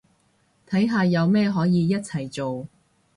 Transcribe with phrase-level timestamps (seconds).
[0.67, 2.65] 睇下有咩可以一齊做